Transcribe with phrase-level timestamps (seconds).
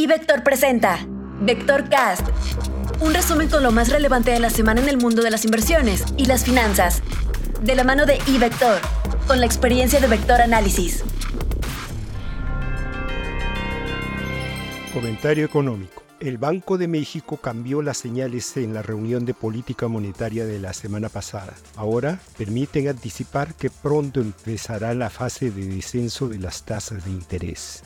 [0.00, 1.06] Y Vector presenta
[1.42, 2.26] Vector Cast,
[3.02, 6.06] un resumen con lo más relevante de la semana en el mundo de las inversiones
[6.16, 7.02] y las finanzas,
[7.60, 8.80] de la mano de iVector,
[9.26, 11.04] con la experiencia de Vector Análisis.
[14.94, 16.02] Comentario económico.
[16.18, 20.72] El Banco de México cambió las señales en la reunión de política monetaria de la
[20.72, 21.52] semana pasada.
[21.76, 27.82] Ahora permiten anticipar que pronto empezará la fase de descenso de las tasas de interés.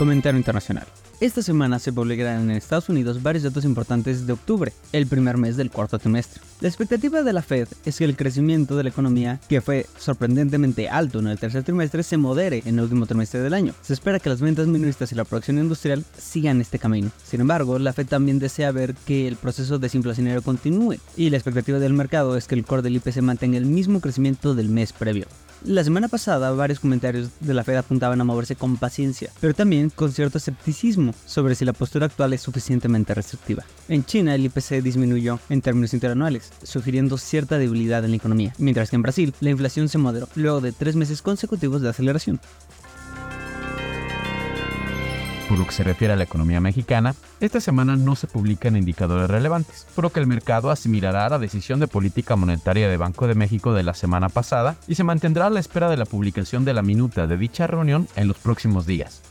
[0.00, 0.86] Comentario internacional.
[1.20, 5.58] Esta semana se publicarán en Estados Unidos varios datos importantes de octubre, el primer mes
[5.58, 6.40] del cuarto trimestre.
[6.62, 10.88] La expectativa de la Fed es que el crecimiento de la economía, que fue sorprendentemente
[10.88, 13.74] alto en el tercer trimestre, se modere en el último trimestre del año.
[13.82, 17.10] Se espera que las ventas minoristas y la producción industrial sigan este camino.
[17.22, 21.78] Sin embargo, la Fed también desea ver que el proceso desinflacionario continúe, y la expectativa
[21.78, 25.26] del mercado es que el core del IPC mantenga el mismo crecimiento del mes previo.
[25.64, 29.90] La semana pasada varios comentarios de la Fed apuntaban a moverse con paciencia, pero también
[29.90, 33.62] con cierto escepticismo sobre si la postura actual es suficientemente restrictiva.
[33.86, 38.88] En China el IPC disminuyó en términos interanuales, sugiriendo cierta debilidad en la economía, mientras
[38.88, 42.40] que en Brasil la inflación se moderó luego de tres meses consecutivos de aceleración.
[45.50, 49.28] Por lo que se refiere a la economía mexicana, esta semana no se publican indicadores
[49.28, 53.74] relevantes, por que el mercado asimilará la decisión de política monetaria de Banco de México
[53.74, 56.82] de la semana pasada y se mantendrá a la espera de la publicación de la
[56.82, 59.22] minuta de dicha reunión en los próximos días.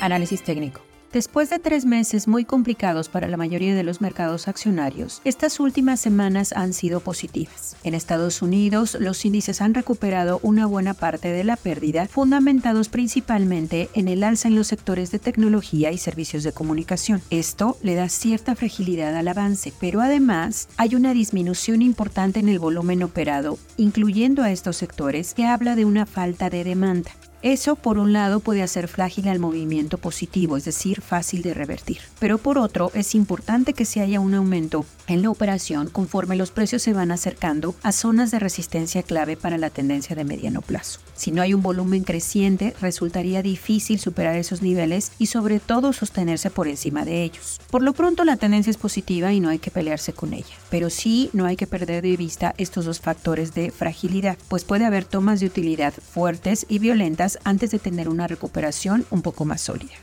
[0.00, 0.91] Análisis técnico.
[1.12, 6.00] Después de tres meses muy complicados para la mayoría de los mercados accionarios, estas últimas
[6.00, 7.76] semanas han sido positivas.
[7.84, 13.90] En Estados Unidos, los índices han recuperado una buena parte de la pérdida, fundamentados principalmente
[13.92, 17.20] en el alza en los sectores de tecnología y servicios de comunicación.
[17.28, 22.58] Esto le da cierta fragilidad al avance, pero además hay una disminución importante en el
[22.58, 27.10] volumen operado, incluyendo a estos sectores, que habla de una falta de demanda.
[27.42, 31.98] Eso, por un lado, puede hacer frágil al movimiento positivo, es decir, fácil de revertir.
[32.20, 36.52] Pero por otro, es importante que se haya un aumento en la operación conforme los
[36.52, 41.00] precios se van acercando a zonas de resistencia clave para la tendencia de mediano plazo.
[41.14, 46.50] Si no hay un volumen creciente, resultaría difícil superar esos niveles y sobre todo sostenerse
[46.50, 47.60] por encima de ellos.
[47.70, 50.90] Por lo pronto la tendencia es positiva y no hay que pelearse con ella, pero
[50.90, 55.04] sí no hay que perder de vista estos dos factores de fragilidad, pues puede haber
[55.04, 59.94] tomas de utilidad fuertes y violentas antes de tener una recuperación un poco más sólida.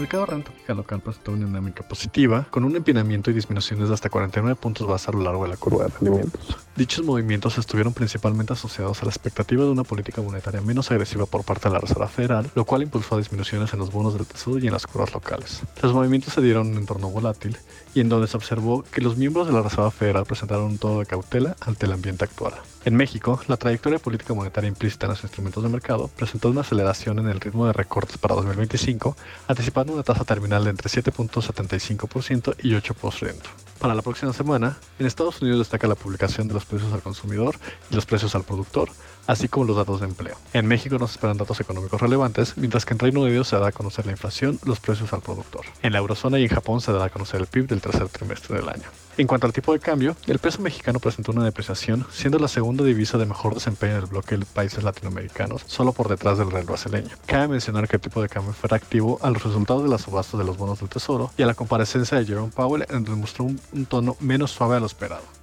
[0.00, 4.08] Mercado renta fija local presentó una dinámica positiva, con un empinamiento y disminuciones de hasta
[4.08, 6.56] 49 puntos base a lo largo de la curva de rendimientos.
[6.76, 11.44] Dichos movimientos estuvieron principalmente asociados a la expectativa de una política monetaria menos agresiva por
[11.44, 14.66] parte de la Reserva Federal, lo cual impulsó disminuciones en los bonos del Tesoro y
[14.66, 15.62] en las curvas locales.
[15.82, 17.58] Los movimientos se dieron en un entorno volátil
[17.94, 21.00] y en donde se observó que los miembros de la Reserva Federal presentaron un tono
[21.00, 22.54] de cautela ante el ambiente actual.
[22.82, 27.18] En México, la trayectoria política monetaria implícita en los instrumentos de mercado presentó una aceleración
[27.18, 29.16] en el ritmo de recortes para 2025,
[29.48, 33.34] anticipando una tasa terminal de entre 7.75% y 8%.
[33.78, 37.56] Para la próxima semana, en Estados Unidos destaca la publicación de los precios al consumidor
[37.90, 38.90] y los precios al productor,
[39.26, 40.36] así como los datos de empleo.
[40.52, 43.68] En México no se esperan datos económicos relevantes, mientras que en Reino Unido se dará
[43.68, 45.64] a conocer la inflación, los precios al productor.
[45.82, 48.56] En la eurozona y en Japón se dará a conocer el PIB del tercer trimestre
[48.56, 48.88] del año.
[49.16, 52.84] En cuanto al tipo de cambio, el peso mexicano presentó una depreciación, siendo la segunda
[52.84, 56.64] divisa de mejor desempeño en el bloque de países latinoamericanos, solo por detrás del real
[56.64, 57.10] brasileño.
[57.26, 60.38] Cabe mencionar que el tipo de cambio fue reactivo a los resultados de las subastas
[60.38, 63.44] de los bonos del tesoro y a la comparecencia de Jerome Powell, en donde mostró
[63.44, 65.39] un tono menos suave a lo esperado.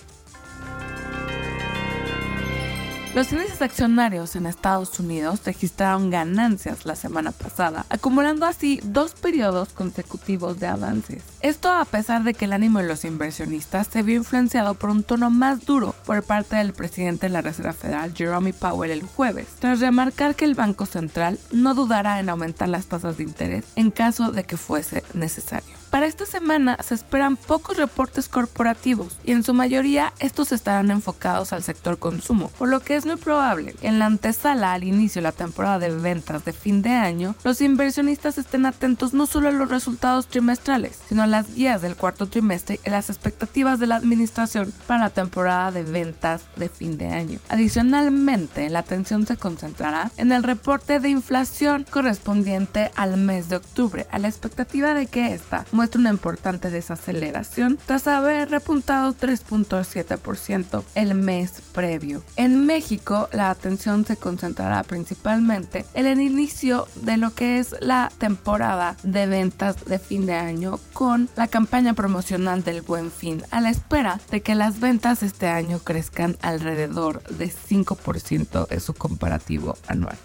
[3.17, 9.69] Los índices accionarios en Estados Unidos registraron ganancias la semana pasada, acumulando así dos periodos
[9.69, 11.23] consecutivos de avances.
[11.41, 15.01] Esto a pesar de que el ánimo de los inversionistas se vio influenciado por un
[15.01, 19.47] tono más duro por parte del presidente de la Reserva Federal, Jerome Powell, el jueves,
[19.57, 23.89] tras remarcar que el Banco Central no dudará en aumentar las tasas de interés en
[23.89, 25.73] caso de que fuese necesario.
[25.89, 31.53] Para esta semana se esperan pocos reportes corporativos y en su mayoría estos estarán enfocados
[31.53, 35.21] al sector consumo, por lo que es muy probable que en la antesala al inicio
[35.21, 39.47] de la temporada de ventas de fin de año, los inversionistas estén atentos no solo
[39.49, 43.87] a los resultados trimestrales, sino a las guías del cuarto trimestre y las expectativas de
[43.87, 47.39] la administración para la temporada de ventas de fin de año.
[47.49, 54.05] Adicionalmente, la atención se concentrará en el reporte de inflación correspondiente al mes de octubre,
[54.11, 61.15] a la expectativa de que esta muestre una importante desaceleración tras haber repuntado 3.7% el
[61.15, 62.23] mes previo.
[62.35, 68.11] En México, la atención se concentrará principalmente en el inicio de lo que es la
[68.17, 73.61] temporada de ventas de fin de año con la campaña promocional del Buen Fin, a
[73.61, 79.77] la espera de que las ventas este año crezcan alrededor de 5% en su comparativo
[79.87, 80.17] anual.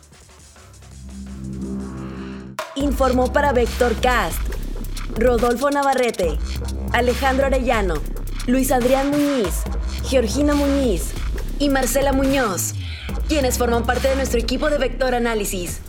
[2.75, 4.62] Informó para Vector Cast
[5.17, 6.39] Rodolfo Navarrete,
[6.93, 7.95] Alejandro Arellano,
[8.47, 9.63] Luis Adrián Muñiz,
[10.05, 11.13] Georgina Muñiz
[11.59, 12.73] y Marcela Muñoz,
[13.29, 15.81] quienes forman parte de nuestro equipo de Vector Análisis.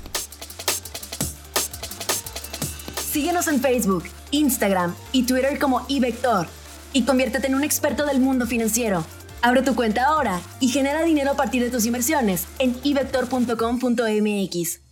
[3.11, 6.47] Síguenos en Facebook, Instagram y Twitter como iVector
[6.91, 9.05] y conviértete en un experto del mundo financiero.
[9.41, 14.82] Abre tu cuenta ahora y genera dinero a partir de tus inversiones en ivector.com.mx.